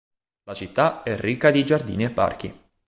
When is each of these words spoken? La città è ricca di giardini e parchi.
La 0.45 0.55
città 0.55 1.03
è 1.03 1.15
ricca 1.15 1.51
di 1.51 1.63
giardini 1.63 2.05
e 2.05 2.09
parchi. 2.09 2.51